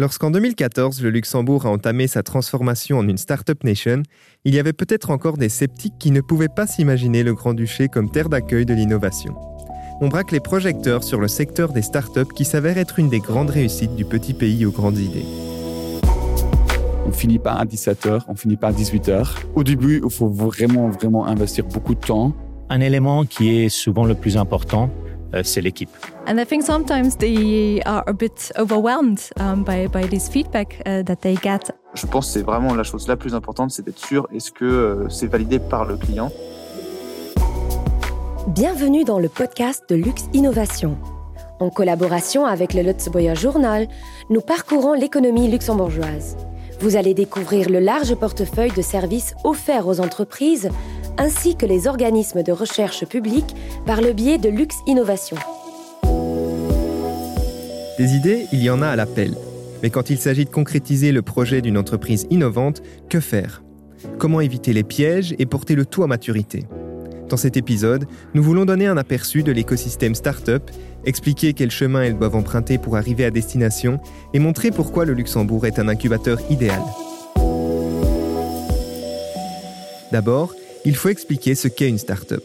[0.00, 4.02] Lorsqu'en 2014, le Luxembourg a entamé sa transformation en une Startup Nation,
[4.46, 8.10] il y avait peut-être encore des sceptiques qui ne pouvaient pas s'imaginer le Grand-Duché comme
[8.10, 9.34] terre d'accueil de l'innovation.
[10.00, 13.50] On braque les projecteurs sur le secteur des startups qui s'avère être une des grandes
[13.50, 15.26] réussites du petit pays aux grandes idées.
[17.06, 19.34] On finit pas à 17h, on finit pas à 18h.
[19.54, 22.32] Au début, il faut vraiment, vraiment investir beaucoup de temps.
[22.70, 24.88] Un élément qui est souvent le plus important,
[25.42, 25.90] c'est l'équipe.
[26.26, 31.02] And I think sometimes they are a bit overwhelmed um, by, by this feedback uh,
[31.04, 31.72] that they get.
[31.94, 34.64] Je pense que c'est vraiment la chose la plus importante, c'est d'être sûr est-ce que
[34.64, 36.30] euh, c'est validé par le client?
[38.48, 40.96] Bienvenue dans le podcast de Luxe Innovation.
[41.60, 43.86] En collaboration avec le Lutzboyer Journal,
[44.30, 46.36] nous parcourons l'économie luxembourgeoise.
[46.80, 50.70] Vous allez découvrir le large portefeuille de services offerts aux entreprises
[51.20, 55.36] ainsi que les organismes de recherche publique par le biais de Luxe Innovation.
[57.98, 59.36] Des idées, il y en a à l'appel.
[59.82, 63.62] Mais quand il s'agit de concrétiser le projet d'une entreprise innovante, que faire?
[64.18, 66.64] Comment éviter les pièges et porter le tout à maturité?
[67.28, 70.70] Dans cet épisode, nous voulons donner un aperçu de l'écosystème startup,
[71.04, 74.00] expliquer quel chemin elles doivent emprunter pour arriver à destination
[74.32, 76.80] et montrer pourquoi le Luxembourg est un incubateur idéal.
[80.12, 82.42] D'abord, il faut expliquer ce qu'est une startup.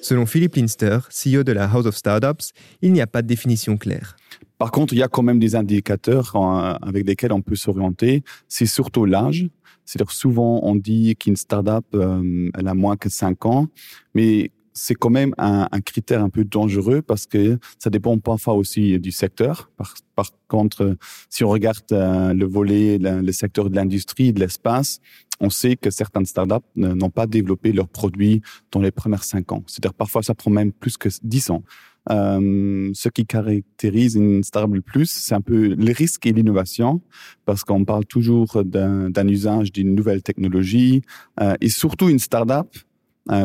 [0.00, 3.76] Selon Philippe Linster, CEO de la House of Startups, il n'y a pas de définition
[3.76, 4.16] claire.
[4.58, 6.34] Par contre, il y a quand même des indicateurs
[6.82, 8.22] avec lesquels on peut s'orienter.
[8.48, 9.48] C'est surtout l'âge.
[9.84, 13.68] C'est-à-dire souvent on dit qu'une startup euh, elle a moins que 5 ans,
[14.14, 18.98] mais c'est quand même un, critère un peu dangereux parce que ça dépend parfois aussi
[18.98, 19.70] du secteur.
[19.76, 20.96] Par, contre,
[21.28, 25.00] si on regarde euh, le volet, le secteur de l'industrie, de l'espace,
[25.40, 28.40] on sait que certaines startups n'ont pas développé leurs produits
[28.72, 29.62] dans les premières cinq ans.
[29.66, 31.62] C'est-à-dire parfois ça prend même plus que dix ans.
[32.10, 37.02] Euh, ce qui caractérise une startup le plus, c'est un peu les risques et l'innovation,
[37.44, 41.02] parce qu'on parle toujours d'un usage d'une nouvelle technologie,
[41.40, 42.68] euh, et surtout une startup,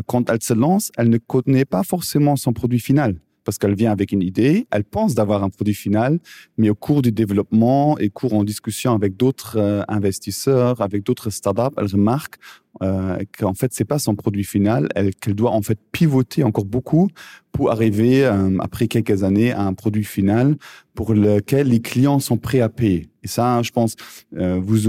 [0.05, 3.91] quand elle se lance, elle ne connaît pas forcément son produit final parce qu'elle vient
[3.91, 6.19] avec une idée, elle pense d'avoir un produit final,
[6.57, 11.29] mais au cours du développement et cours en discussion avec d'autres euh, investisseurs, avec d'autres
[11.29, 12.35] startups, elle remarque
[12.81, 14.89] euh, qu'en fait c'est pas son produit final,
[15.21, 17.09] qu'elle doit en fait pivoter encore beaucoup
[17.51, 20.55] pour arriver euh, après quelques années à un produit final
[20.95, 23.09] pour lequel les clients sont prêts à payer.
[23.23, 23.95] Et ça, je pense,
[24.31, 24.87] vous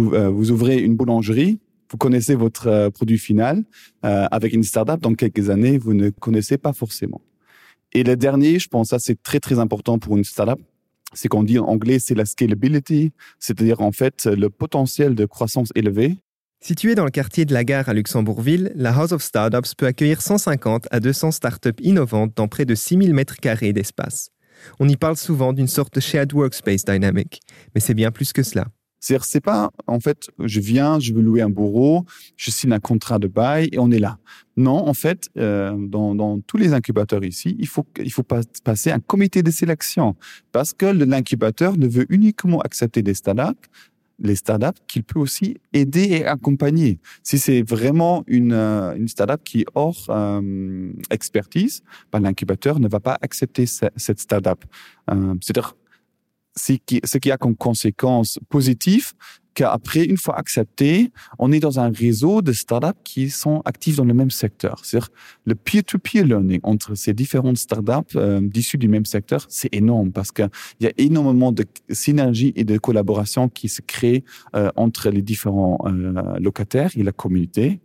[0.50, 3.65] ouvrez une boulangerie, vous connaissez votre produit final.
[4.03, 7.21] avec une startup, dans quelques années, vous ne connaissez pas forcément.
[7.93, 10.59] Et le dernier, je pense, ça c'est très très important pour une startup,
[11.12, 15.71] c'est qu'on dit en anglais, c'est la scalability, c'est-à-dire en fait le potentiel de croissance
[15.77, 16.17] élevé.
[16.61, 20.23] Située dans le quartier de la gare à Luxembourgville, la House of Startups peut accueillir
[20.23, 24.31] 150 à 200 startups innovantes dans près de 6000 mètres carrés d'espace.
[24.81, 27.41] On y parle souvent d'une sorte de shared workspace dynamic,
[27.75, 28.67] mais c'est bien plus que cela.
[29.04, 32.06] C'est-à-dire, c'est pas, en fait, je viens, je veux louer un bureau,
[32.38, 34.16] je signe un contrat de bail et on est là.
[34.56, 39.00] Non, en fait, euh, dans, tous les incubateurs ici, il faut, il faut passer un
[39.00, 40.16] comité de sélection
[40.53, 43.69] parce que l'incubateur ne veut uniquement accepter des startups
[44.20, 47.00] les startups qu'il peut aussi aider et accompagner.
[47.25, 51.82] Si c'est vraiment une, euh, une startup qui est hors euh, expertise,
[52.12, 54.64] ben, l'incubateur ne va pas accepter cette startup.
[55.41, 55.75] C'est-à-dire
[56.56, 59.12] ce qui a comme conséquence positive
[59.54, 64.04] qu'après, une fois accepté, on est dans un réseau de startups qui sont actifs dans
[64.04, 64.81] le même secteur.
[64.82, 65.09] C'est-à-dire
[65.47, 70.32] le peer-to-peer learning entre ces différentes startups euh, issues du même secteur, c'est énorme parce
[70.32, 70.50] qu'il
[70.81, 74.25] y a énormément de synergie et de collaboration qui se crée
[74.56, 77.81] euh, entre les différents euh, locataires et la communauté.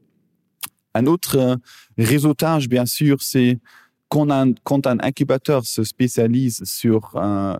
[0.95, 1.55] Un autre euh,
[1.97, 3.59] réseautage, bien sûr, c'est
[4.09, 7.15] quand un, quand un incubateur se spécialise sur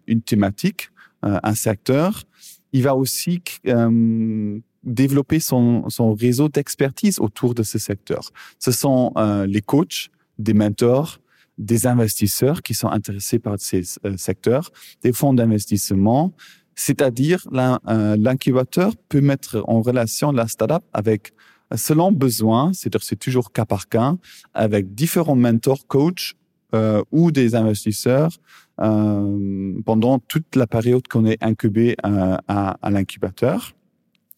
[0.07, 2.23] une thématique, euh, un secteur,
[2.71, 8.31] il va aussi euh, développer son, son réseau d'expertise autour de ce secteur.
[8.59, 11.19] Ce sont euh, les coachs, des mentors,
[11.57, 13.83] des investisseurs qui sont intéressés par ces
[14.15, 14.71] secteurs,
[15.03, 16.33] des fonds d'investissement,
[16.73, 21.33] c'est-à-dire l'incubateur peut mettre en relation la startup avec
[21.75, 24.15] selon besoin, c'est-à-dire c'est toujours cas par cas,
[24.53, 26.35] avec différents mentors, coachs
[26.75, 28.31] euh, ou des investisseurs
[28.79, 33.73] euh, pendant toute la période qu'on est incubé euh, à, à l'incubateur.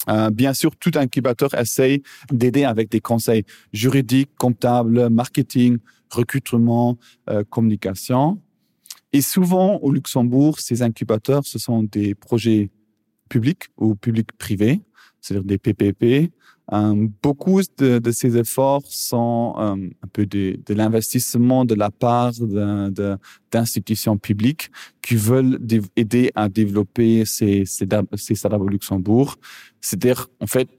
[0.09, 2.01] Euh, bien sûr, tout incubateur essaye
[2.31, 5.77] d'aider avec des conseils juridiques, comptables, marketing,
[6.09, 6.97] recrutement,
[7.29, 8.39] euh, communication.
[9.13, 12.69] Et souvent, au Luxembourg, ces incubateurs, ce sont des projets
[13.29, 14.81] publics ou publics privés,
[15.19, 16.31] c'est-à-dire des PPP,
[17.21, 22.31] beaucoup de, de, ces efforts sont euh, un peu de, de l'investissement de la part
[23.51, 24.71] d'institutions publiques
[25.01, 25.59] qui veulent
[25.97, 29.35] aider à développer ces, ces, ces au Luxembourg.
[29.81, 30.69] C'est-à-dire, en fait,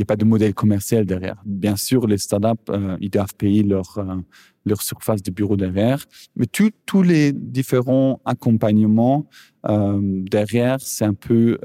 [0.00, 1.36] n'y a pas de modèle commercial derrière.
[1.44, 4.16] Bien sûr, les startups, euh, ils doivent payer leur, euh,
[4.64, 6.04] leur surface de bureau derrière,
[6.36, 9.26] mais tous les différents accompagnements
[9.68, 11.58] euh, derrière, c'est un peu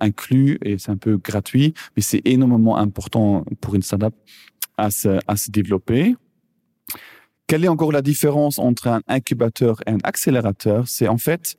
[0.00, 4.14] inclus et c'est un peu gratuit, mais c'est énormément important pour une startup
[4.76, 6.14] à se, à se développer.
[7.46, 10.88] Quelle est encore la différence entre un incubateur et un accélérateur?
[10.88, 11.56] C'est en fait,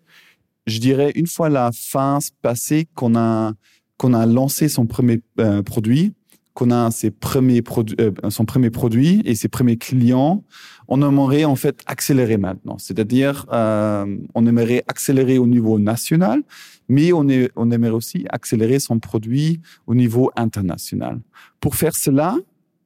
[0.65, 3.53] je dirais, une fois la phase passée qu'on a
[3.97, 5.21] qu'on a lancé son premier
[5.65, 6.13] produit,
[6.53, 7.63] qu'on a ses premiers
[7.99, 10.43] euh, son premier produit et ses premiers clients,
[10.87, 12.77] on aimerait en fait accélérer maintenant.
[12.77, 16.43] C'est-à-dire, euh, on aimerait accélérer au niveau national,
[16.89, 21.19] mais on, est, on aimerait aussi accélérer son produit au niveau international.
[21.59, 22.37] Pour faire cela,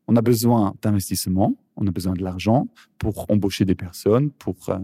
[0.07, 2.67] on a besoin d'investissement, on a besoin de l'argent
[2.97, 4.79] pour embaucher des personnes, pour euh,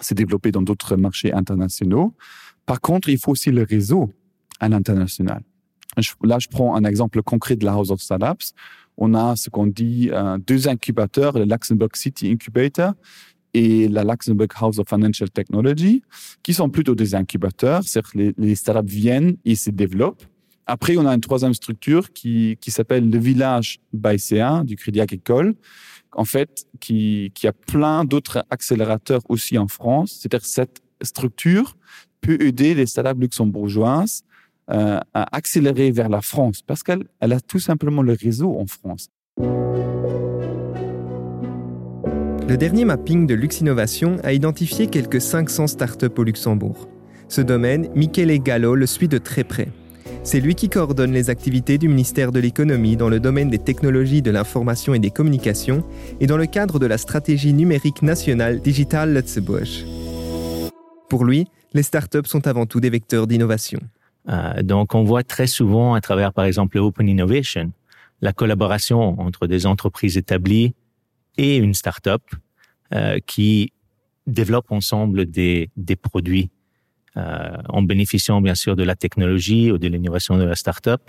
[0.00, 2.14] se développer dans d'autres marchés internationaux.
[2.64, 4.12] Par contre, il faut aussi le réseau
[4.60, 5.42] à l'international
[6.22, 8.52] là, je prends un exemple concret de la House of Startups.
[8.96, 12.92] On a ce qu'on dit euh, deux incubateurs, le Luxembourg City Incubator
[13.52, 16.02] et la Luxembourg House of Financial Technology,
[16.42, 17.82] qui sont plutôt des incubateurs.
[17.84, 20.24] C'est-à-dire les, les startups viennent et se développent.
[20.66, 25.54] Après, on a une troisième structure qui, qui s'appelle le Village ByCA du Crédit Agricole,
[26.12, 30.18] en fait, qui, qui a plein d'autres accélérateurs aussi en France.
[30.20, 31.76] C'est-à-dire cette structure
[32.20, 34.22] peut aider les startups luxembourgeoises
[34.70, 39.08] euh, accélérer vers la France parce qu'elle elle a tout simplement le réseau en France.
[42.46, 46.88] Le dernier mapping de Luxinnovation a identifié quelques 500 startups au Luxembourg.
[47.28, 49.68] Ce domaine, Michele Gallo le suit de très près.
[50.22, 54.22] C'est lui qui coordonne les activités du ministère de l'économie dans le domaine des technologies
[54.22, 55.84] de l'information et des communications
[56.20, 59.84] et dans le cadre de la stratégie numérique nationale Digital Lutzebusch.
[61.10, 63.80] Pour lui, les startups sont avant tout des vecteurs d'innovation.
[64.28, 67.72] Euh, donc, on voit très souvent à travers, par exemple, Open Innovation,
[68.20, 70.74] la collaboration entre des entreprises établies
[71.36, 72.22] et une start-up
[72.94, 73.72] euh, qui
[74.26, 76.50] développent ensemble des, des produits
[77.16, 81.00] euh, en bénéficiant bien sûr de la technologie ou de l'innovation de la start-up,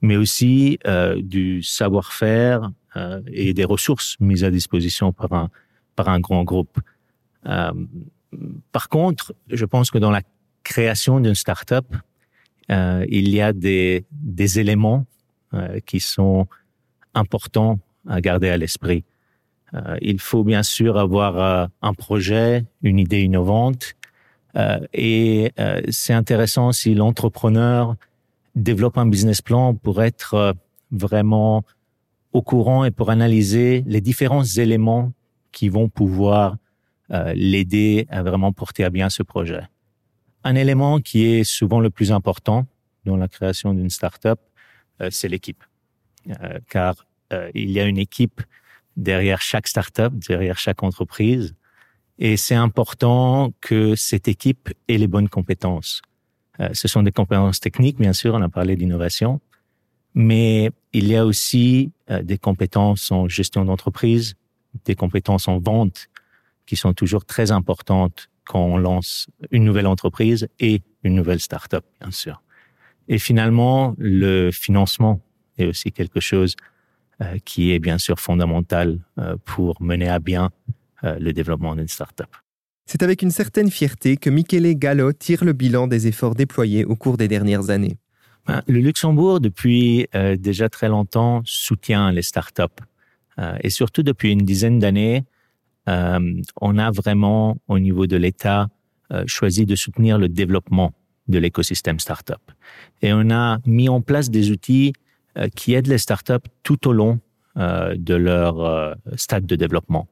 [0.00, 5.50] mais aussi euh, du savoir-faire euh, et des ressources mises à disposition par un,
[5.96, 6.78] par un grand groupe.
[7.42, 10.22] Par contre, je pense que dans la
[10.62, 11.86] création d'une start-up,
[12.70, 15.04] euh, il y a des, des éléments
[15.54, 16.46] euh, qui sont
[17.14, 17.78] importants
[18.08, 19.04] à garder à l'esprit.
[19.74, 23.94] Euh, il faut bien sûr avoir un projet, une idée innovante,
[24.92, 25.52] et
[25.90, 27.94] c'est intéressant si l'entrepreneur
[28.56, 30.56] développe un business plan pour être
[30.90, 31.62] vraiment
[32.32, 35.12] au courant et pour analyser les différents éléments
[35.52, 36.56] qui vont pouvoir
[37.08, 39.62] l'aider à vraiment porter à bien ce projet.
[40.42, 42.66] Un élément qui est souvent le plus important
[43.04, 44.38] dans la création d'une startup,
[45.00, 45.62] euh, c'est l'équipe.
[46.28, 48.42] Euh, car euh, il y a une équipe
[48.96, 51.54] derrière chaque startup, derrière chaque entreprise,
[52.18, 56.02] et c'est important que cette équipe ait les bonnes compétences.
[56.74, 59.40] ce sont des compétences techniques, bien sûr, on a parlé d'innovation,
[60.12, 64.34] mais il y a aussi des compétences en gestion d'entreprise,
[64.84, 66.08] des compétences en vente
[66.66, 71.84] qui sont toujours très importantes quand on lance une nouvelle entreprise et une nouvelle start-up,
[72.00, 72.42] bien sûr.
[73.06, 75.20] Et finalement, le financement
[75.56, 76.56] est aussi quelque chose
[77.22, 80.50] euh, qui est bien sûr fondamental euh, pour mener à bien
[81.04, 82.26] euh, le développement d'une start-up.
[82.86, 86.96] C'est avec une certaine fierté que Michele Gallo tire le bilan des efforts déployés au
[86.96, 87.98] cours des dernières années.
[88.48, 90.08] Ben, le Luxembourg, depuis
[90.38, 92.72] déjà très longtemps, soutient les start-up.
[93.62, 95.24] Et surtout depuis une dizaine d'années,
[96.60, 98.68] on a vraiment, au niveau de l'État,
[99.12, 100.92] euh, choisi de soutenir le développement
[101.28, 102.42] de l'écosystème startup.
[103.02, 104.92] Et on a mis en place des outils
[105.36, 107.20] euh, qui aident les startups tout au long
[107.56, 110.06] euh, de leur euh, stade de développement.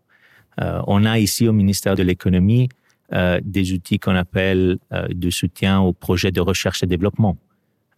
[0.61, 2.69] Euh, on a ici au ministère de l'économie
[3.13, 7.37] euh, des outils qu'on appelle euh, de soutien aux projets de recherche et développement,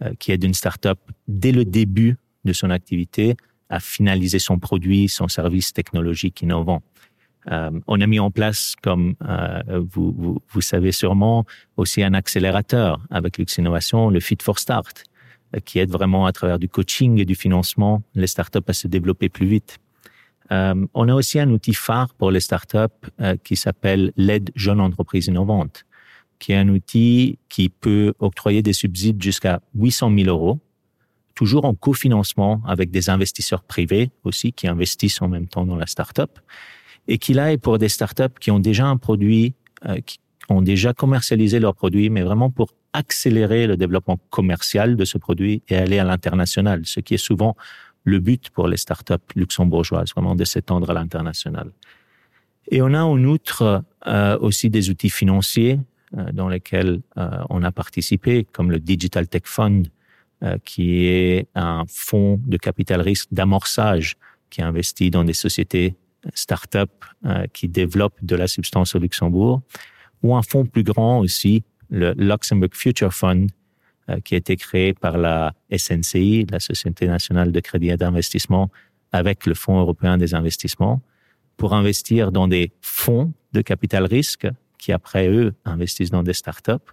[0.02, 3.36] euh, qui aident une startup dès le début de son activité
[3.70, 6.82] à finaliser son produit, son service technologique innovant.
[7.50, 12.14] Euh, on a mis en place, comme euh, vous, vous, vous, savez sûrement, aussi un
[12.14, 15.04] accélérateur avec Lux Innovation, le Fit for Start,
[15.56, 18.86] euh, qui aide vraiment à travers du coaching et du financement les startups à se
[18.86, 19.78] développer plus vite.
[20.52, 22.76] Euh, on a aussi un outil phare pour les startups
[23.20, 25.86] euh, qui s'appelle l'aide jeune entreprise innovante,
[26.38, 30.60] qui est un outil qui peut octroyer des subsides jusqu'à 800 000 euros
[31.34, 35.86] toujours en cofinancement avec des investisseurs privés aussi qui investissent en même temps dans la
[35.86, 36.38] startup
[37.10, 39.54] et qui là est pour des startups qui ont déjà un produit,
[39.86, 45.04] euh, qui ont déjà commercialisé leur produit, mais vraiment pour accélérer le développement commercial de
[45.04, 47.56] ce produit et aller à l'international, ce qui est souvent
[48.04, 51.70] le but pour les startups luxembourgeoises, vraiment de s'étendre à l'international.
[52.70, 55.80] Et on a en outre euh, aussi des outils financiers
[56.16, 59.88] euh, dans lesquels euh, on a participé, comme le Digital Tech Fund,
[60.42, 64.16] euh, qui est un fonds de capital risque d'amorçage
[64.48, 65.94] qui investit dans des sociétés
[66.34, 66.90] start-up
[67.52, 69.62] qui développent de la substance au Luxembourg,
[70.22, 73.48] ou un fonds plus grand aussi, le Luxembourg Future Fund,
[74.24, 78.70] qui a été créé par la SNCI, la Société nationale de crédit et d'investissement,
[79.12, 81.00] avec le Fonds européen des investissements,
[81.56, 84.48] pour investir dans des fonds de capital risque
[84.78, 86.90] qui après eux investissent dans des startups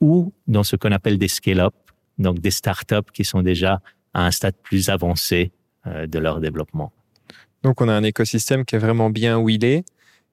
[0.00, 1.74] ou dans ce qu'on appelle des scale-up,
[2.18, 3.82] donc des startups qui sont déjà
[4.14, 5.52] à un stade plus avancé
[5.86, 6.92] euh, de leur développement.
[7.62, 9.84] Donc on a un écosystème qui est vraiment bien où il est.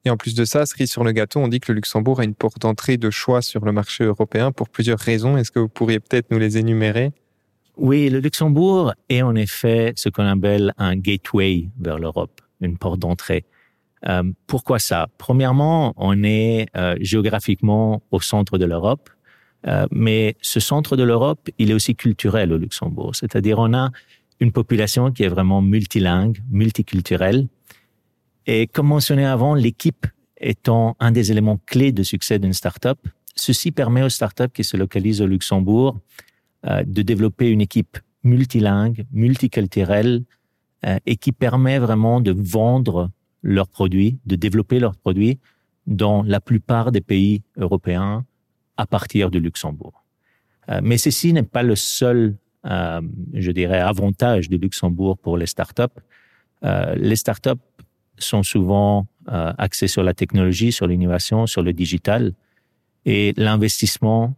[0.04, 2.24] Et en plus de ça, cerise sur le gâteau, on dit que le Luxembourg a
[2.24, 5.38] une porte d'entrée de choix sur le marché européen pour plusieurs raisons.
[5.38, 7.12] Est-ce que vous pourriez peut-être nous les énumérer?
[7.76, 13.00] Oui, le Luxembourg est en effet ce qu'on appelle un gateway vers l'Europe, une porte
[13.00, 13.44] d'entrée.
[14.06, 15.08] Euh, pourquoi ça?
[15.18, 19.08] Premièrement, on est euh, géographiquement au centre de l'Europe,
[19.66, 23.16] euh, mais ce centre de l'Europe, il est aussi culturel au Luxembourg.
[23.16, 23.90] C'est-à-dire, on a
[24.40, 27.46] une population qui est vraiment multilingue, multiculturelle.
[28.46, 30.06] Et comme mentionné avant, l'équipe
[30.38, 32.98] étant un des éléments clés de succès d'une startup,
[33.36, 35.98] ceci permet aux startups qui se localisent au Luxembourg
[36.64, 40.24] de développer une équipe multilingue, multiculturelle,
[41.06, 43.10] et qui permet vraiment de vendre
[43.42, 45.38] leurs produits, de développer leurs produits
[45.86, 48.24] dans la plupart des pays européens
[48.76, 50.04] à partir du Luxembourg.
[50.70, 53.00] Euh, mais ceci n'est pas le seul, euh,
[53.34, 55.82] je dirais, avantage du Luxembourg pour les startups.
[56.64, 57.50] Euh, les startups
[58.16, 62.32] sont souvent euh, axées sur la technologie, sur l'innovation, sur le digital.
[63.04, 64.34] Et l'investissement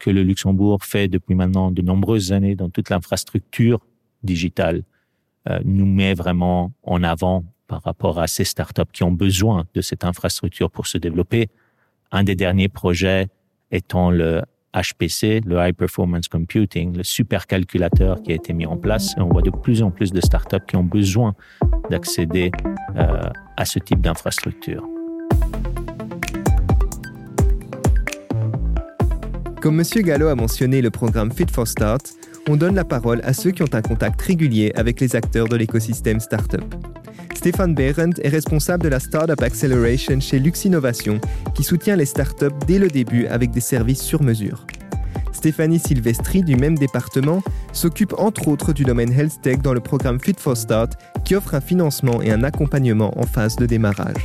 [0.00, 3.78] que le Luxembourg fait depuis maintenant de nombreuses années dans toute l'infrastructure
[4.24, 4.82] digitale
[5.64, 10.04] nous met vraiment en avant par rapport à ces startups qui ont besoin de cette
[10.04, 11.48] infrastructure pour se développer.
[12.10, 13.28] Un des derniers projets
[13.70, 14.42] étant le
[14.74, 19.14] HPC, le High Performance Computing, le supercalculateur qui a été mis en place.
[19.16, 21.34] Et on voit de plus en plus de startups qui ont besoin
[21.90, 22.50] d'accéder
[22.96, 23.22] euh,
[23.56, 24.82] à ce type d'infrastructure.
[29.60, 30.02] Comme M.
[30.02, 32.14] Gallo a mentionné le programme Fit for Start,
[32.48, 35.54] on donne la parole à ceux qui ont un contact régulier avec les acteurs de
[35.54, 36.64] l'écosystème startup.
[37.42, 41.20] Stéphane Behrendt est responsable de la Startup Acceleration chez Lux Innovation,
[41.56, 44.64] qui soutient les startups dès le début avec des services sur mesure.
[45.32, 50.20] Stéphanie Silvestri, du même département, s'occupe entre autres du domaine Health Tech dans le programme
[50.20, 50.92] Fit for Start,
[51.24, 54.24] qui offre un financement et un accompagnement en phase de démarrage.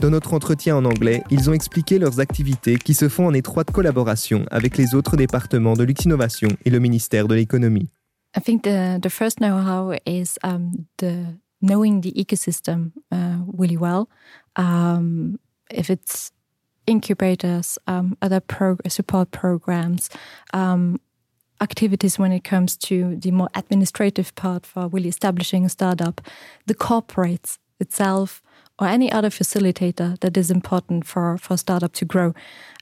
[0.00, 3.70] Dans notre entretien en anglais, ils ont expliqué leurs activités qui se font en étroite
[3.70, 7.90] collaboration avec les autres départements de Lux Innovation et le ministère de l'économie.
[11.66, 14.08] Knowing the ecosystem uh, really well.
[14.56, 15.38] Um,
[15.70, 16.32] if it's
[16.86, 20.08] incubators, um, other pro support programs,
[20.54, 21.00] um,
[21.60, 26.20] activities when it comes to the more administrative part for really establishing a startup,
[26.66, 28.42] the corporates itself,
[28.78, 32.34] or any other facilitator that is important for for startup to grow.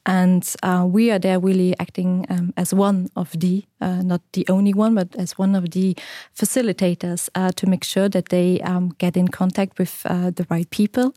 [0.07, 4.45] And uh, we are there really acting um, as one of the, uh, not the
[4.49, 5.97] only one, but as one of the
[6.37, 10.69] facilitators uh, to make sure that they um, get in contact with uh, the right
[10.71, 11.15] people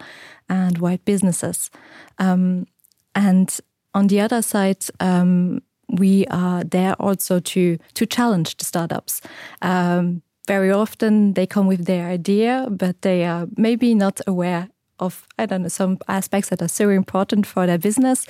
[0.48, 1.70] and right businesses.
[2.17, 2.65] Um,
[3.13, 3.60] and
[3.94, 9.22] on the other side, um, we are there also to to challenge the startups.
[9.62, 15.27] Um, very often they come with their idea, but they are maybe not aware of
[15.38, 18.25] I don't know some aspects that are so important for their business.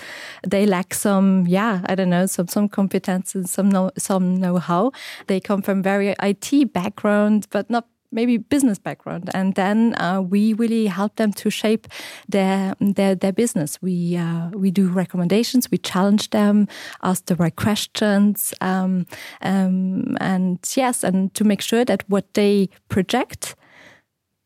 [0.48, 4.92] They lack some, yeah, I don't know, some some competences, some know, some know-how.
[5.28, 10.54] They come from very IT background, but not maybe business background and then uh, we
[10.54, 11.88] really help them to shape
[12.30, 16.68] their their, their business we uh, we do recommendations we challenge them
[17.04, 19.06] ask the right questions um,
[19.42, 23.56] um, and yes and to make sure that what they project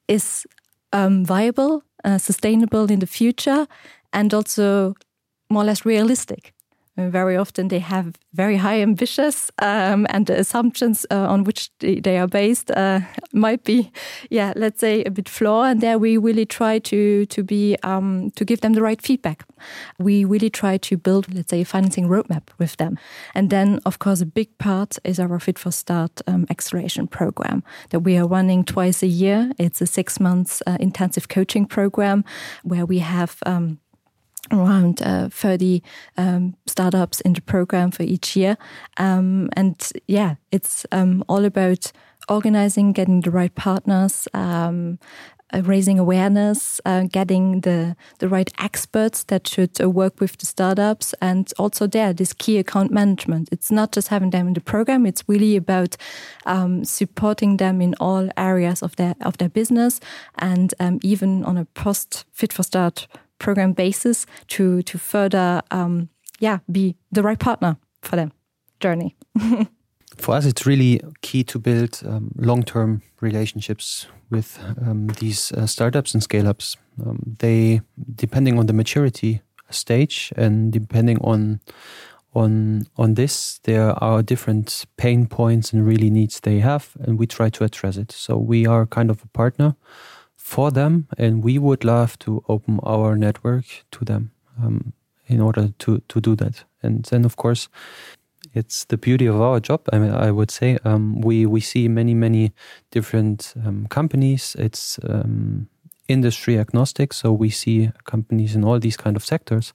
[0.07, 0.45] is
[0.93, 3.67] um, viable uh, sustainable in the future
[4.13, 4.95] and also
[5.49, 6.53] more or less realistic
[6.97, 11.99] very often they have very high ambitions um, and the assumptions uh, on which they,
[11.99, 12.99] they are based uh,
[13.33, 13.91] might be,
[14.29, 15.71] yeah, let's say a bit flawed.
[15.71, 19.45] And there we really try to to be um, to give them the right feedback.
[19.99, 22.97] We really try to build, let's say, a financing roadmap with them.
[23.35, 27.63] And then, of course, a big part is our Fit for Start um, acceleration program
[27.89, 29.51] that we are running twice a year.
[29.57, 32.23] It's a six months uh, intensive coaching program
[32.63, 33.79] where we have um,
[34.51, 35.81] around uh, 30
[36.17, 38.57] um, startups in the program for each year.
[38.97, 41.91] Um, and yeah, it's um, all about
[42.29, 44.99] organizing, getting the right partners, um,
[45.53, 50.45] uh, raising awareness, uh, getting the, the right experts that should uh, work with the
[50.45, 53.49] startups, and also there, this key account management.
[53.51, 55.97] It's not just having them in the program; it's really about
[56.45, 59.99] um, supporting them in all areas of their of their business,
[60.39, 63.07] and um, even on a post Fit for Start
[63.41, 68.31] program basis to to further um, yeah be the right partner for them
[68.79, 69.15] journey.
[70.17, 75.65] for us, it's really key to build um, long term relationships with um, these uh,
[75.65, 76.77] startups and scale ups.
[77.05, 77.81] Um, they,
[78.15, 81.61] depending on the maturity stage and depending on
[82.33, 87.27] on on this, there are different pain points and really needs they have, and we
[87.27, 88.11] try to address it.
[88.11, 89.75] So we are kind of a partner
[90.51, 94.31] for them, and we would love to open our network to them
[94.61, 94.93] um,
[95.25, 96.65] in order to to do that.
[96.83, 97.69] And then, of course,
[98.53, 99.79] it's the beauty of our job.
[99.93, 102.51] I mean, I would say um, we we see many many
[102.91, 104.55] different um, companies.
[104.59, 105.67] It's um,
[106.07, 109.73] industry agnostic, so we see companies in all these kind of sectors.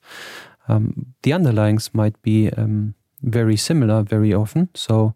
[0.69, 2.93] Um, the underlyings might be um,
[3.23, 4.69] very similar very often.
[4.75, 5.13] So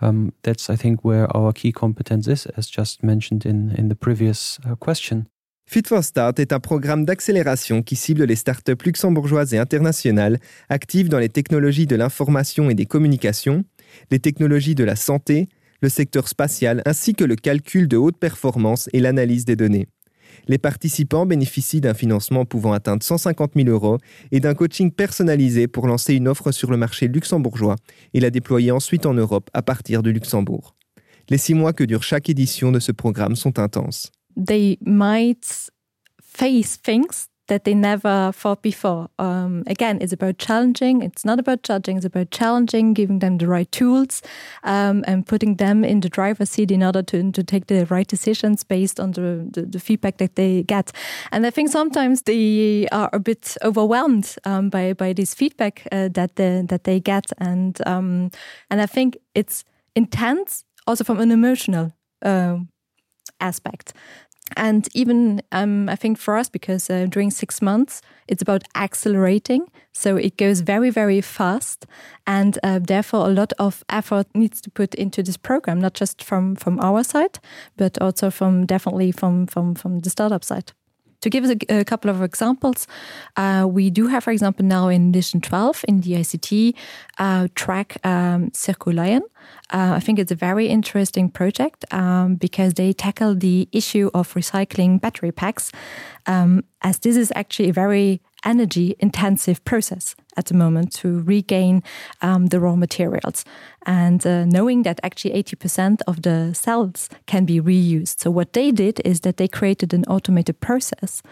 [0.00, 4.58] um, that's I think where our key competence is, as just mentioned in the previous
[4.64, 5.26] uh, question.
[5.68, 10.38] Fit for Start est un programme d'accélération qui cible les startups luxembourgeoises et internationales
[10.68, 13.64] actives dans les technologies de l'information et des communications,
[14.12, 15.48] les technologies de la santé,
[15.82, 19.88] le secteur spatial ainsi que le calcul de haute performance et l'analyse des données.
[20.48, 23.98] Les participants bénéficient d'un financement pouvant atteindre 150 000 euros
[24.32, 27.76] et d'un coaching personnalisé pour lancer une offre sur le marché luxembourgeois
[28.14, 30.74] et la déployer ensuite en Europe à partir du Luxembourg.
[31.28, 34.12] Les six mois que dure chaque édition de ce programme sont intenses.
[37.48, 39.08] That they never fought before.
[39.18, 41.02] Um, again, it's about challenging.
[41.02, 41.96] It's not about judging.
[41.96, 44.22] It's about challenging, giving them the right tools,
[44.64, 48.06] um, and putting them in the driver's seat in order to, to take the right
[48.06, 50.92] decisions based on the, the, the feedback that they get.
[51.32, 56.08] And I think sometimes they are a bit overwhelmed um, by by this feedback uh,
[56.12, 58.30] that they, that they get, and um,
[58.70, 61.92] and I think it's intense also from an emotional
[62.22, 62.58] uh,
[63.40, 63.92] aspect
[64.54, 69.66] and even um, I think for us, because uh, during six months, it's about accelerating.
[69.92, 71.86] So it goes very, very fast,
[72.26, 76.22] and uh, therefore a lot of effort needs to put into this program, not just
[76.22, 77.38] from from our side,
[77.76, 80.72] but also from definitely from from from the startup side.
[81.26, 82.86] To give a, a couple of examples,
[83.36, 86.72] uh, we do have, for example, now in edition 12 in the ICT
[87.18, 88.52] uh, track um.
[89.72, 94.34] Uh, I think it's a very interesting project um, because they tackle the issue of
[94.34, 95.72] recycling battery packs,
[96.26, 101.82] um, as this is actually a very energy intensive process at the moment to regain
[102.22, 103.44] um, the raw materials.
[103.86, 108.20] And uh, knowing that actually 80% of the cells can be reused.
[108.20, 111.22] So, what they did is that they created an automated process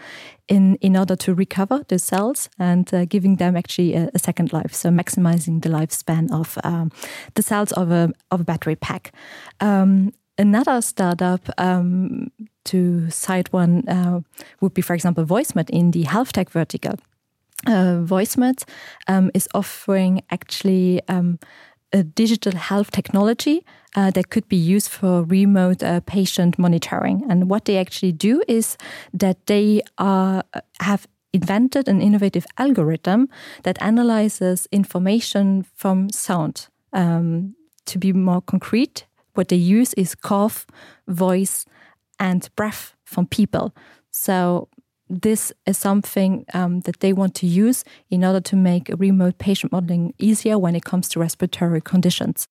[0.47, 4.53] in, in order to recover the cells and uh, giving them actually a, a, second
[4.53, 4.73] life.
[4.73, 6.91] So, maximizing the lifespan of um,
[7.33, 9.11] the cells of a, of a battery pack.
[9.59, 12.31] Um, another startup um,
[12.65, 14.21] to cite one uh,
[14.61, 16.95] would be, for example, VoiceMed in the health tech vertical.
[17.67, 18.63] Uh, VoiceMed
[19.07, 21.39] um, is offering actually um,
[21.93, 23.63] a digital health technology
[23.95, 27.23] uh, that could be used for remote uh, patient monitoring.
[27.29, 28.77] And what they actually do is
[29.13, 30.43] that they are,
[30.81, 33.29] have invented an innovative algorithm
[33.63, 36.67] that analyzes information from sound.
[36.93, 40.65] Um, to be more concrete, what they use is cough,
[41.07, 41.65] voice,
[42.19, 43.73] and breath from people.
[44.11, 44.69] So
[45.09, 49.71] this is something um, that they want to use in order to make remote patient
[49.71, 52.47] modeling easier when it comes to respiratory conditions.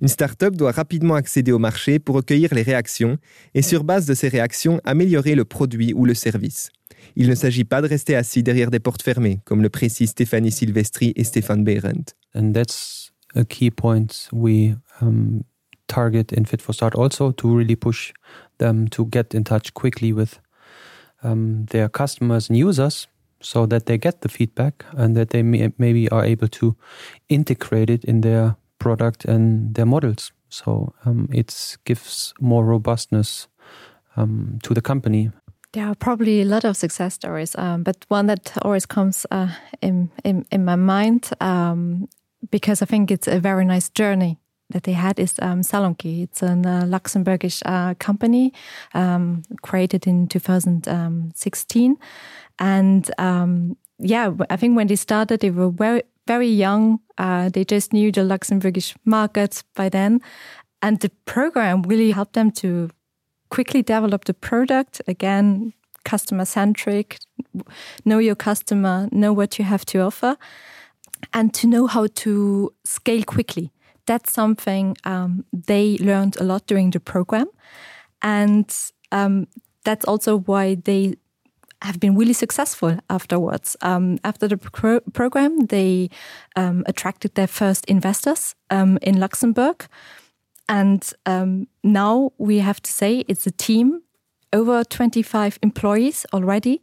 [0.00, 3.18] Une start-up doit rapidement accéder au marché pour recueillir les réactions
[3.54, 6.70] et sur base de ces réactions améliorer le produit ou le service.
[7.16, 10.52] Il ne s'agit pas de rester assis derrière des portes fermées, comme le précisent Stéphanie
[10.52, 12.14] Silvestri et Stéphane Behrendt.
[12.34, 15.42] And that's a key point we um,
[15.88, 18.12] target in Fit for Start also to really push
[18.58, 20.38] them to get in touch quickly with
[21.22, 23.08] um, their customers and users
[23.40, 26.76] so that they get the feedback and that they may, maybe are able to
[27.28, 30.32] integrate it in their product and their models.
[30.48, 33.48] So um, it gives more robustness
[34.16, 35.30] um, to the company.
[35.72, 39.48] There are probably a lot of success stories, um, but one that always comes uh,
[39.82, 42.08] in, in, in my mind um,
[42.50, 44.38] because I think it's a very nice journey
[44.70, 46.22] that they had is um, Salonki.
[46.24, 48.52] It's a uh, Luxembourgish uh, company
[48.94, 51.96] um, created in 2016,
[52.58, 57.00] and um, yeah, I think when they started, they were very very young.
[57.16, 60.20] Uh, they just knew the Luxembourgish market by then,
[60.82, 62.90] and the program really helped them to
[63.50, 65.72] quickly develop the product again
[66.04, 67.18] customer centric
[68.04, 70.36] know your customer know what you have to offer
[71.32, 73.72] and to know how to scale quickly
[74.08, 77.46] that's something um, they learned a lot during the program.
[78.22, 78.74] And
[79.12, 79.46] um,
[79.84, 81.14] that's also why they
[81.82, 83.76] have been really successful afterwards.
[83.82, 86.08] Um, after the pro program they
[86.56, 89.86] um, attracted their first investors um, in luxembourg.
[90.68, 94.02] And um, now we have to say it's a team
[94.52, 96.82] over 25 employees already.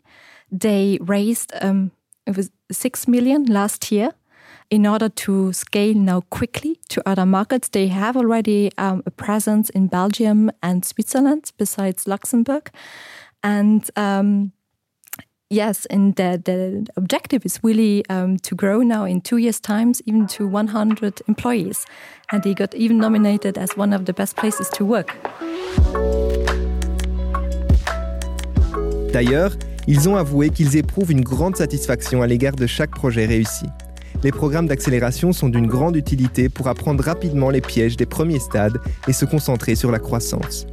[0.51, 1.51] They raised
[2.27, 4.11] it was 6 million last year
[4.69, 7.69] in order to scale now quickly to other markets.
[7.69, 12.71] They have already um, a presence in Belgium and Switzerland besides Luxembourg.
[13.43, 14.51] And um,
[15.49, 20.01] yes, and the, the objective is really um, to grow now in two years' times,
[20.05, 21.85] even to 100 employees.
[22.31, 25.15] And he got even nominated as one of the best places to work.
[29.11, 29.55] D'ailleurs,
[29.87, 33.65] ils ont avoué qu'ils éprouvent une grande satisfaction à l'égard de chaque projet réussi.
[34.23, 38.79] Les programmes d'accélération sont d'une grande utilité pour apprendre rapidement les pièges des premiers stades
[39.07, 40.65] et se concentrer sur la croissance.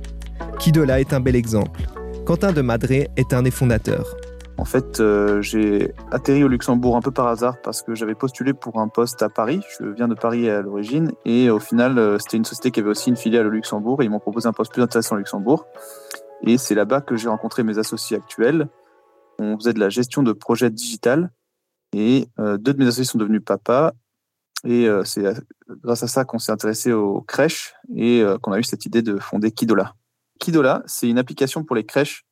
[0.58, 1.82] Kidola est un bel exemple.
[2.24, 4.16] Quentin de Madré est un des fondateurs.
[4.58, 8.52] En fait, euh, j'ai atterri au Luxembourg un peu par hasard parce que j'avais postulé
[8.52, 9.60] pour un poste à Paris.
[9.78, 12.90] Je viens de Paris à l'origine et au final, euh, c'était une société qui avait
[12.90, 15.66] aussi une filiale au Luxembourg et ils m'ont proposé un poste plus intéressant au Luxembourg.
[16.46, 18.68] Et c'est là-bas que j'ai rencontré mes associés actuels.
[19.38, 21.30] On faisait de la gestion de projets digital
[21.92, 23.92] et euh, deux de mes associés sont devenus papas.
[24.64, 25.34] Et euh, c'est euh,
[25.68, 29.18] grâce à ça qu'on s'est intéressé aux crèches et qu'on a eu cette idée de
[29.18, 29.94] fonder Kidola.
[30.38, 32.24] Kidola, c'est une application pour les crèches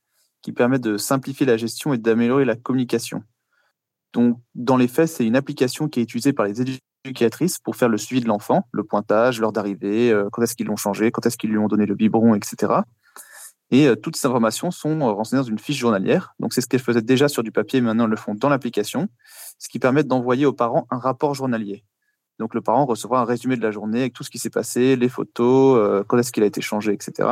[0.43, 3.23] qui permet de simplifier la gestion et d'améliorer la communication.
[4.13, 6.61] Donc, dans les faits, c'est une application qui est utilisée par les
[7.05, 10.77] éducatrices pour faire le suivi de l'enfant, le pointage, l'heure d'arrivée, quand est-ce qu'ils l'ont
[10.77, 12.73] changé, quand est-ce qu'ils lui ont donné le biberon, etc.
[13.73, 16.35] Et toutes ces informations sont renseignées dans une fiche journalière.
[16.41, 19.09] Donc, c'est ce qu'elles faisaient déjà sur du papier, maintenant elles le font dans l'application
[19.61, 21.85] ce qui permet d'envoyer aux parents un rapport journalier.
[22.41, 24.97] Donc le parent recevra un résumé de la journée avec tout ce qui s'est passé,
[24.97, 27.29] les photos, euh, quand est-ce qu'il a été changé, etc.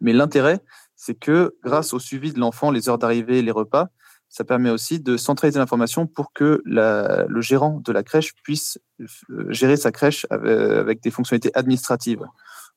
[0.00, 0.60] Mais l'intérêt,
[0.96, 3.88] c'est que grâce au suivi de l'enfant, les heures d'arrivée, les repas,
[4.30, 9.44] ça permet aussi de centraliser l'information pour que le gérant de la crèche puisse euh,
[9.50, 12.24] gérer sa crèche avec des fonctionnalités administratives.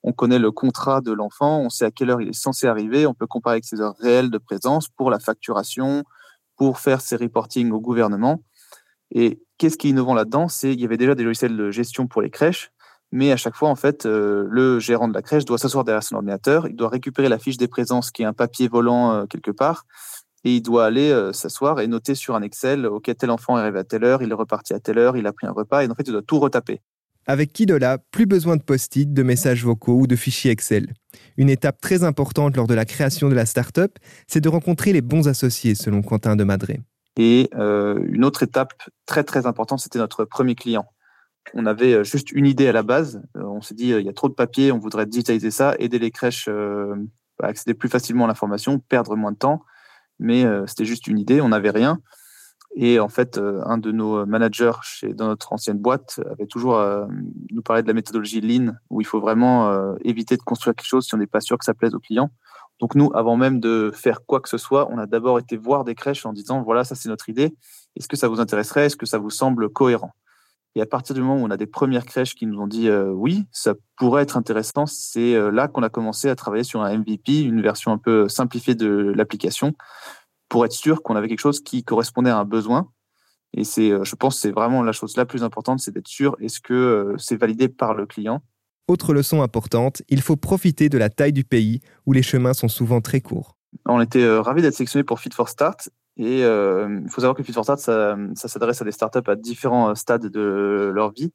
[0.08, 3.08] On connaît le contrat de l'enfant, on sait à quelle heure il est censé arriver,
[3.08, 6.04] on peut comparer avec ses heures réelles de présence pour la facturation,
[6.58, 8.44] pour faire ces reporting au gouvernement.
[9.10, 10.48] Et qu'est-ce qui est innovant là-dedans?
[10.48, 12.70] C'est il y avait déjà des logiciels de gestion pour les crèches,
[13.12, 16.04] mais à chaque fois, en fait, euh, le gérant de la crèche doit s'asseoir derrière
[16.04, 19.26] son ordinateur, il doit récupérer la fiche des présences qui est un papier volant euh,
[19.26, 19.86] quelque part,
[20.44, 23.62] et il doit aller euh, s'asseoir et noter sur un Excel, OK, tel enfant est
[23.62, 25.84] arrivé à telle heure, il est reparti à telle heure, il a pris un repas,
[25.84, 26.80] et en fait, il doit tout retaper.
[27.28, 30.94] Avec Kidola, plus besoin de post-it, de messages vocaux ou de fichiers Excel.
[31.38, 35.02] Une étape très importante lors de la création de la start-up, c'est de rencontrer les
[35.02, 36.82] bons associés, selon Quentin de Madré.
[37.18, 38.74] Et euh, une autre étape
[39.08, 40.86] très très importante, c'était notre premier client.
[41.56, 43.24] On avait euh, juste une idée à la base.
[43.38, 45.98] Euh, on s'est dit, il y a trop de papier, on voudrait digitaliser ça, aider
[45.98, 49.64] les crèches à accéder plus facilement à l'information, perdre moins de temps.
[50.20, 52.00] Mais c'était juste une idée, on n'avait rien.
[52.78, 56.76] Et en fait, euh, un de nos managers chez, dans notre ancienne boîte avait toujours
[56.76, 57.06] euh,
[57.52, 60.88] nous parlé de la méthodologie Lean, où il faut vraiment euh, éviter de construire quelque
[60.88, 62.32] chose si on n'est pas sûr que ça plaise aux clients.
[62.82, 65.86] Donc nous, avant même de faire quoi que ce soit, on a d'abord été voir
[65.86, 67.56] des crèches en disant, voilà, ça c'est notre idée.
[67.96, 68.88] Est-ce que ça vous intéresserait?
[68.88, 70.12] Est-ce que ça vous semble cohérent?
[70.78, 72.92] Et à partir du moment où on a des premières crèches qui nous ont dit,
[72.92, 77.44] oui, ça pourrait être intéressant, c'est là qu'on a commencé à travailler sur un MVP,
[77.44, 79.74] une version un peu simplifiée de l'application,
[80.50, 82.90] pour être sûr qu'on avait quelque chose qui correspondait à un besoin.
[83.56, 86.36] Et c'est, euh, je pense, c'est vraiment la chose la plus importante, c'est d'être sûr
[86.42, 88.42] est-ce que euh, c'est validé par le client?
[88.88, 92.68] Autre leçon importante, il faut profiter de la taille du pays où les chemins sont
[92.68, 93.56] souvent très courts.
[93.86, 95.90] On était euh, ravis d'être sélectionnés pour Fit for Start.
[96.18, 99.36] Et il faut savoir que Fit for Start, ça, ça s'adresse à des startups à
[99.36, 101.34] différents stades de leur vie.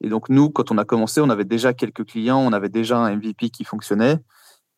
[0.00, 2.98] Et donc, nous, quand on a commencé, on avait déjà quelques clients, on avait déjà
[2.98, 4.16] un MVP qui fonctionnait.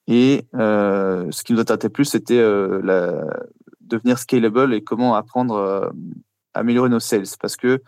[0.07, 2.43] Et ce qui nous intéressait plus, c'était
[2.83, 3.25] la,
[3.89, 5.93] devenir scalable et comment apprendre
[6.55, 7.27] à améliorer nos sales.
[7.41, 7.83] Parce que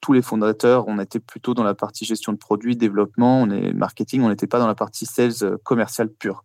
[0.00, 3.72] tous les fondateurs, on était plutôt dans la partie gestion de produits, développement, on est
[3.72, 6.44] marketing, on n'était pas dans la partie sales commerciale pure.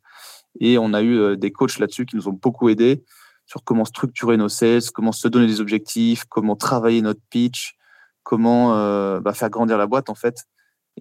[0.60, 3.04] Et on a eu des coachs là-dessus qui nous ont beaucoup aidés
[3.46, 7.76] sur comment structurer nos sales, comment se donner des objectifs, comment travailler notre pitch,
[8.24, 10.46] comment bah, faire grandir la boîte en fait.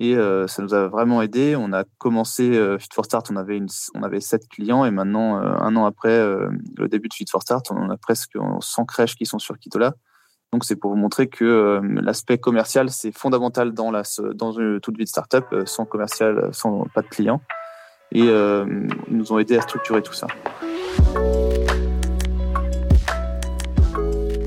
[0.00, 1.54] Et euh, ça nous a vraiment aidé.
[1.56, 3.60] On a commencé euh, Fit for Start, on avait,
[3.94, 7.42] on avait 7 clients et maintenant, euh, un an après le début de Fit for
[7.42, 9.94] Start, on a presque 100 crèches qui sont sur Kitola.
[10.52, 14.02] Donc, c'est pour vous montrer que l'aspect commercial, c'est fondamental dans, la,
[14.34, 15.44] dans une toute vie de startup.
[15.64, 17.40] Sans commercial, sans pas de clients.
[18.12, 20.28] Et ils nous ont aidé à structurer tout ça.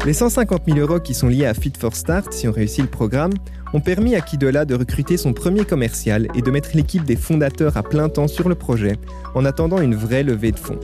[0.07, 2.89] Les 150 000 euros qui sont liés à Fit for Start, si on réussit le
[2.89, 3.33] programme,
[3.73, 7.77] ont permis à Kidola de recruter son premier commercial et de mettre l'équipe des fondateurs
[7.77, 8.97] à plein temps sur le projet
[9.35, 10.79] en attendant une vraie levée de fonds.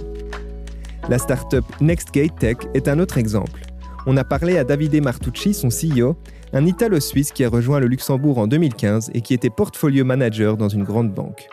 [1.10, 3.62] La startup NextGate Tech est un autre exemple.
[4.06, 6.16] On a parlé à Davide Martucci, son CEO,
[6.54, 10.70] un Italo-Suisse qui a rejoint le Luxembourg en 2015 et qui était portfolio manager dans
[10.70, 11.48] une grande banque.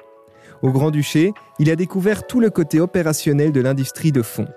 [0.62, 4.48] Au Grand-Duché, il a découvert tout le côté opérationnel de l'industrie de fonds.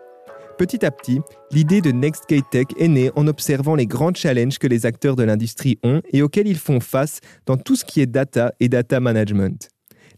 [0.57, 1.19] Petit à petit,
[1.51, 5.23] l'idée de NextGate Tech est née en observant les grands challenges que les acteurs de
[5.23, 8.99] l'industrie ont et auxquels ils font face dans tout ce qui est data et data
[8.99, 9.69] management.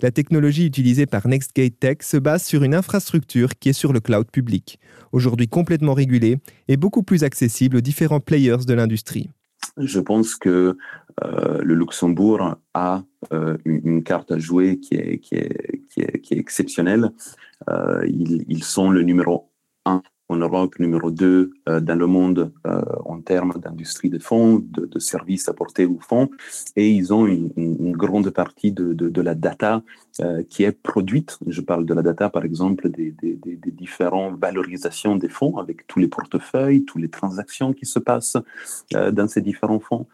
[0.02, 4.02] La technologie utilisée par NextGate Tech se base sur une infrastructure qui est sur le
[4.02, 4.78] cloud public,
[5.14, 9.30] aujourd'hui complètement régulée et beaucoup plus accessible aux différents players de l'industrie.
[9.78, 10.78] Je pense que
[11.24, 17.12] euh, le Luxembourg a euh, une, carte à jouer qui est exceptionnelle.
[17.70, 19.50] Euh, ils, ils, sont le numéro
[19.86, 24.64] un en Europe numéro 2 euh, dans le monde euh, en termes d'industrie de fonds,
[24.64, 26.30] de, services apportés aux fonds,
[26.76, 29.84] et ils ont une, grande partie de, la data
[30.22, 31.38] euh, qui est produite.
[31.48, 33.14] Je parle de la data, par exemple, des,
[33.66, 38.38] différentes valorisations des fonds avec tous les portefeuilles, toutes les transactions qui se passent
[38.92, 40.08] dans ces différents fonds.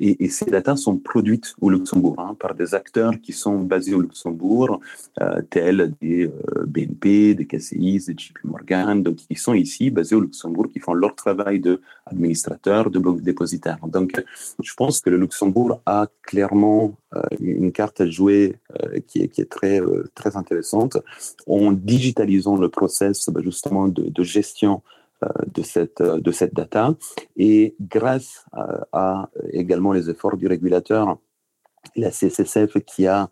[0.00, 4.00] Et, ces data sont produites au Luxembourg hein, par des acteurs qui sont basés au
[4.00, 4.80] Luxembourg,
[5.50, 6.30] tels des
[6.66, 10.94] BNP, des KCI, des JP Morgan, donc qui sont ici, basés au Luxembourg, qui font
[10.94, 13.78] leur travail d'administrateur, de bloc dépositaire.
[13.86, 14.22] Donc,
[14.62, 16.96] je pense que le Luxembourg a clairement
[17.40, 18.56] une carte à jouer
[19.06, 20.98] qui est, qui est très, euh, très intéressante,
[21.46, 24.82] en digitalisant le process bah, justement de, de gestion
[25.22, 26.94] euh, de cette, euh, de cette data.
[27.36, 28.44] Et grâce
[28.92, 31.18] à, également les efforts du régulateur,
[31.96, 33.30] la CSSF qui a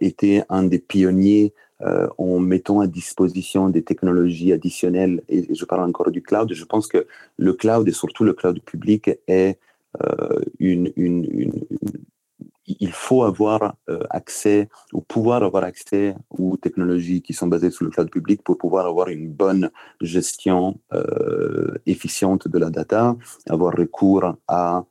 [0.00, 5.88] été un des pionniers euh, en mettant à disposition des technologies additionnelles, et je parle
[5.88, 7.06] encore du cloud, je pense que
[7.38, 9.58] le cloud, et surtout le cloud public, est
[10.02, 10.92] euh, une,
[12.66, 17.86] il faut avoir euh, accès ou pouvoir avoir accès aux technologies qui sont basées sur
[17.86, 19.70] le cloud public pour pouvoir avoir une bonne
[20.02, 20.78] gestion
[21.86, 23.16] efficiente de la data,
[23.48, 24.84] avoir recours à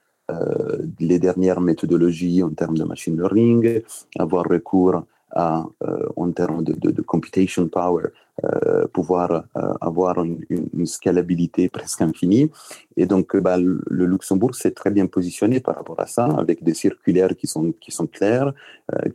[1.00, 3.82] les dernières méthodologies en termes de machine learning,
[4.18, 8.06] avoir recours à, euh, en termes de, de, de computation power,
[8.44, 12.50] euh, pouvoir euh, avoir une, une, scalabilité presque infinie.
[12.98, 16.74] Et donc, bah, le Luxembourg s'est très bien positionné par rapport à ça, avec des
[16.74, 18.54] circulaires qui sont, qui sont claires,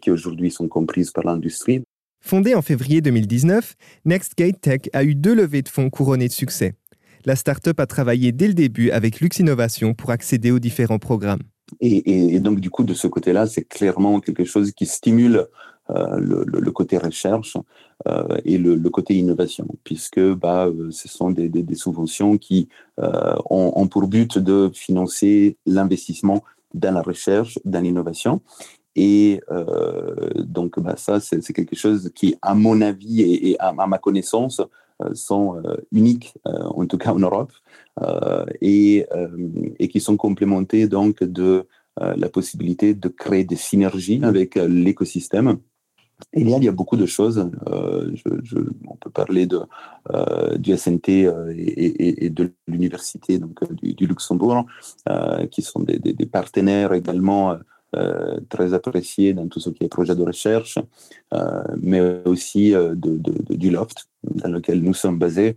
[0.00, 1.82] qui aujourd'hui sont comprises par l'industrie.
[2.20, 3.74] Fondée en février 2019,
[4.06, 6.74] NextGate Tech a eu deux levées de fonds couronnées de succès.
[7.26, 11.42] La start-up a travaillé dès le début avec Lux Innovation pour accéder aux différents programmes.
[11.80, 15.46] Et, et, et donc, du coup, de ce côté-là, c'est clairement quelque chose qui stimule
[15.88, 17.56] le, le, côté recherche
[18.06, 22.68] euh, et le, côté innovation, puisque bah, euh, ce sont des, subventions qui
[23.00, 26.42] euh, ont, pour but de financer l'investissement
[26.72, 28.40] dans la recherche, dans l'innovation.
[28.96, 33.98] Et euh, donc, bah, ça, c'est quelque chose qui, à mon avis et, à, ma
[33.98, 34.60] connaissance,
[35.02, 37.52] euh, sont euh, uniques, en tout cas en Europe,
[38.60, 39.06] et,
[39.78, 41.66] et, qui sont complémentés donc de
[41.96, 45.58] la possibilité de créer des synergies avec l'écosystème
[46.32, 47.48] il y, a, beaucoup de choses.
[47.68, 48.10] Euh,
[48.88, 49.46] on peut parler
[50.12, 54.66] euh, du SNT euh, et, de l'université donc du, Luxembourg,
[55.50, 57.56] qui sont des, partenaires également
[58.48, 60.78] très appréciés dans tout ce qui est projet de recherche,
[61.80, 65.56] mais aussi du Loft, dans lequel nous sommes basés,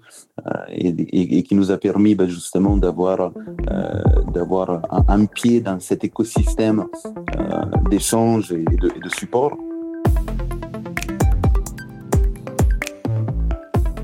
[0.70, 3.32] et, qui nous a permis ben, justement d'avoir
[3.72, 6.86] un, un, pied dans cet écosystème
[7.90, 9.58] d'échange et de support.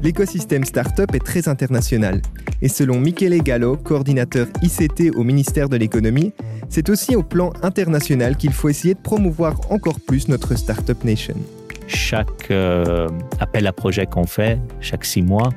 [0.04, 2.22] L'écosystème startup est très international.
[2.62, 6.34] Et selon Michele Gallo, coordinateur ICT au ministère de l'économie,
[6.68, 11.36] c'est aussi au plan international qu'il faut essayer de promouvoir encore plus notre Startup Nation.
[11.88, 13.08] Chaque euh,
[13.39, 15.52] appel à projet qu'on fait, chaque six mois,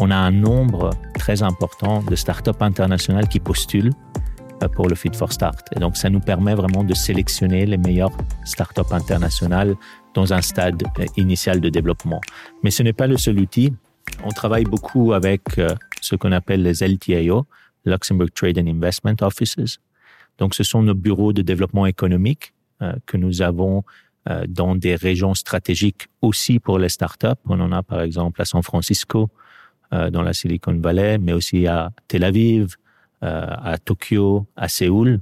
[0.00, 3.92] on a un nombre très important de startups internationales qui postulent
[4.64, 5.68] euh, pour le Fit for Start.
[5.76, 9.76] Et donc, ça nous permet vraiment de sélectionner les meilleures startups internationales
[10.14, 12.20] dans un stade euh, initial de développement.
[12.62, 13.72] Mais ce n'est pas le seul outil.
[14.22, 15.68] On travaille beaucoup avec euh,
[16.00, 17.46] ce qu'on appelle les LTIO,
[17.84, 19.78] Luxembourg Trade and Investment Offices.
[20.38, 22.52] Donc, ce sont nos bureaux de développement économique
[23.06, 23.84] que nous avons
[24.48, 27.40] dans des régions stratégiques aussi pour les startups.
[27.46, 29.30] On en a par exemple à San Francisco,
[29.92, 32.76] dans la Silicon Valley, mais aussi à Tel Aviv,
[33.24, 35.20] euh, à Tokyo, à Séoul,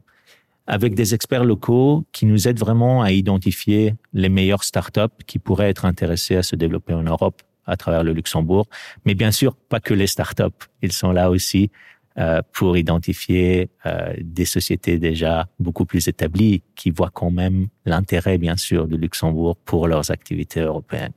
[0.66, 5.68] avec des experts locaux qui nous aident vraiment à identifier les meilleures startups qui pourraient
[5.68, 8.66] être intéressées à se développer en Europe à travers le Luxembourg.
[9.04, 10.42] Mais bien sûr, pas que les startups.
[10.82, 11.70] Ils sont là aussi
[12.18, 18.36] euh, pour identifier euh, des sociétés déjà beaucoup plus établies qui voient quand même l'intérêt,
[18.36, 21.14] bien sûr, du Luxembourg pour leurs activités européennes.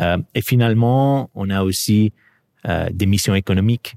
[0.00, 2.12] Euh, et finalement, on a aussi
[2.90, 3.94] des missions économiques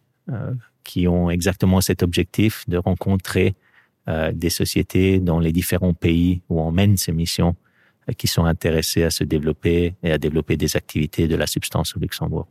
[0.84, 3.56] qui ont exactement cet objectif de rencontrer
[4.08, 7.56] des sociétés dans les différents pays où on mène ces missions
[8.16, 12.00] qui sont intéressées à se développer et à développer des activités de la substance au
[12.00, 12.48] Luxembourg.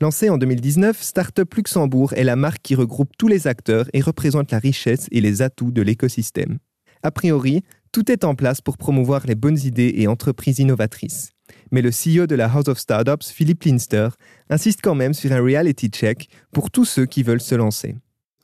[0.00, 4.50] Lancée en 2019, Startup Luxembourg est la marque qui regroupe tous les acteurs et représente
[4.50, 6.58] la richesse et les atouts de l'écosystème.
[7.02, 7.62] A priori,
[7.92, 11.30] tout est en place pour promouvoir les bonnes idées et entreprises innovatrices.
[11.70, 14.08] Mais le CEO de la House of Startups, Philippe Linster,
[14.50, 17.94] insiste quand même sur un reality check pour tous ceux qui veulent se lancer.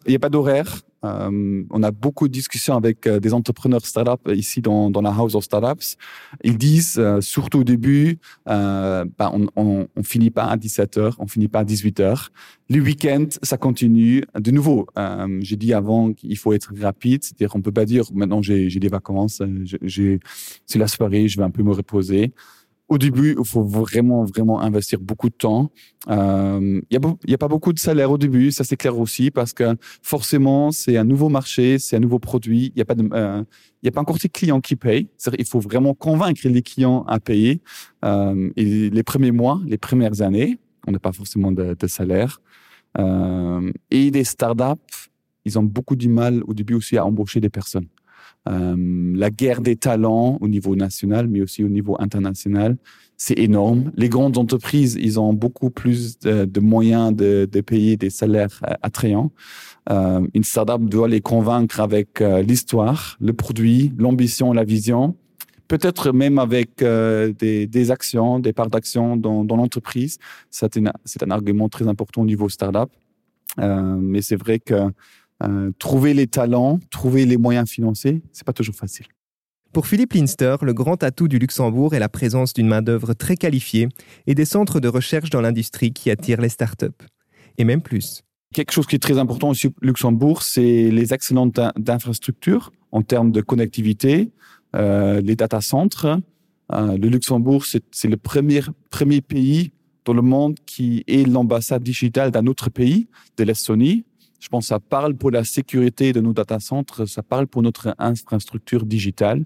[0.06, 0.80] Il n'y a pas d'horaire.
[1.02, 5.10] Euh, on a beaucoup de discussions avec euh, des entrepreneurs startups ici dans, dans la
[5.10, 5.96] House of Startups.
[6.44, 11.14] Ils disent, euh, surtout au début, euh, bah, on, on, on, finit pas à 17h,
[11.18, 12.28] on finit pas à 18h.
[12.68, 14.24] Le week-end, ça continue.
[14.38, 18.04] De nouveau, euh, j'ai dit avant qu'il faut être rapide, c'est-à-dire on peut pas dire
[18.12, 19.42] maintenant j'ai des vacances,
[20.66, 22.32] c'est la soirée, je vais un peu me reposer
[22.90, 25.70] au début, il faut vraiment, vraiment investir beaucoup de temps.
[26.08, 29.30] Il euh, n'y a, y pas beaucoup de salaire au début, ça c'est clair aussi,
[29.30, 32.72] parce que forcément, c'est un nouveau marché, c'est un nouveau produit.
[32.74, 33.44] Il n'y a pas de, euh,
[33.82, 35.08] il a pas encore des clients qui payent.
[35.38, 37.62] Il faut vraiment convaincre les clients à payer.
[38.04, 42.40] Euh, et les premiers mois, les premières années, on n'a pas forcément de, de salaire.
[42.98, 45.08] Euh, et les startups,
[45.44, 47.86] ils ont beaucoup du mal au début aussi à embaucher des personnes.
[48.48, 52.76] Euh, la guerre des talents au niveau national, mais aussi au niveau international,
[53.16, 53.92] c'est énorme.
[53.96, 59.30] Les grandes entreprises, ils ont beaucoup plus de, moyens de, payer des salaires euh, attrayants.
[59.90, 65.16] Euh, une startup doit les convaincre avec l'histoire, le produit, l'ambition, la vision.
[65.68, 70.18] Peut-être même avec des, actions, des parts d'actions dans, dans l'entreprise.
[70.50, 72.90] C'est un, argument très important au niveau startup.
[73.58, 74.90] Mais c'est vrai que
[75.42, 79.06] euh, trouver les talents, trouver les moyens financiers, c'est pas toujours facile.
[79.72, 83.88] Pour Philippe Linster, le grand atout du Luxembourg est la présence d'une main-d'œuvre très qualifiée
[84.26, 86.88] et des centres de recherche dans l'industrie qui attirent les startups.
[87.56, 88.22] Et même plus.
[88.52, 93.30] Quelque chose qui est très important aussi au Luxembourg, c'est les excellentes infrastructures en termes
[93.30, 94.32] de connectivité,
[94.74, 96.20] euh, les data centres.
[96.72, 99.70] Euh, le Luxembourg, c'est le premier, premier pays
[100.04, 104.04] dans le monde qui est l'ambassade digitale d'un autre pays, de l'Estonie.
[104.40, 107.62] Je pense que ça parle pour la sécurité de nos data centres, ça parle pour
[107.62, 109.44] notre infrastructure digitale.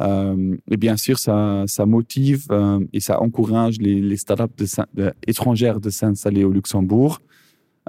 [0.00, 4.66] Euh, et bien sûr, ça, ça motive euh, et ça encourage les, les startups de,
[4.94, 7.20] de, étrangères de s'installer au Luxembourg.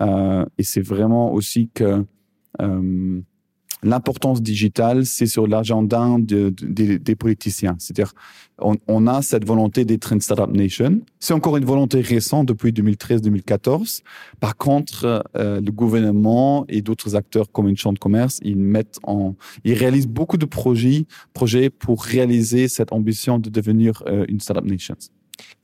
[0.01, 2.03] Euh, et c'est vraiment aussi que
[2.61, 3.21] euh,
[3.83, 7.75] l'importance digitale, c'est sur l'agenda de, de, des politiciens.
[7.79, 8.13] C'est-à-dire,
[8.59, 11.01] on, on, a cette volonté d'être une startup nation.
[11.19, 14.01] C'est encore une volonté récente depuis 2013-2014.
[14.39, 18.99] Par contre, euh, le gouvernement et d'autres acteurs comme une chambre de commerce, ils mettent
[19.03, 24.39] en, ils réalisent beaucoup de projets, projets pour réaliser cette ambition de devenir euh, une
[24.39, 24.95] startup nation.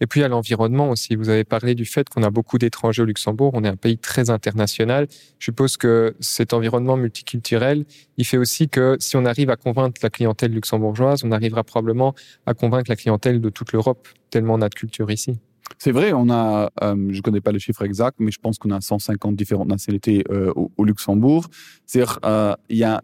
[0.01, 3.05] Et puis à l'environnement aussi, vous avez parlé du fait qu'on a beaucoup d'étrangers au
[3.05, 5.07] Luxembourg, on est un pays très international.
[5.39, 7.85] Je suppose que cet environnement multiculturel,
[8.17, 12.15] il fait aussi que si on arrive à convaincre la clientèle luxembourgeoise, on arrivera probablement
[12.45, 15.37] à convaincre la clientèle de toute l'Europe, tellement on a de culture ici.
[15.77, 18.71] C'est vrai, on a, euh, je connais pas le chiffre exact, mais je pense qu'on
[18.71, 21.47] a 150 différentes nationalités euh, au, Luxembourg.
[21.85, 22.55] C'est-à-dire, euh,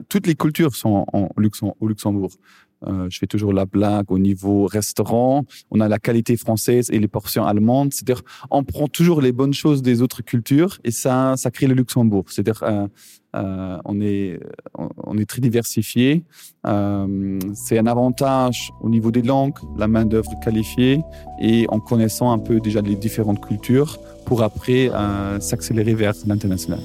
[0.10, 2.32] toutes les cultures sont en au Luxembourg.
[2.88, 5.44] Euh, je fais toujours la blague au niveau restaurant.
[5.70, 7.94] On a la qualité française et les portions allemandes.
[7.94, 11.74] C'est-à-dire, on prend toujours les bonnes choses des autres cultures et ça, ça crée le
[11.74, 12.26] Luxembourg.
[12.28, 12.88] C'est-à-dire, euh,
[13.36, 14.40] euh, on est,
[14.76, 16.24] on est très diversifié.
[16.66, 21.00] C'est un avantage au niveau des langues, la main d'œuvre qualifiée
[21.40, 24.92] et en connaissant un peu déjà les différentes cultures pour après
[25.40, 26.82] s'accélérer vers l'international.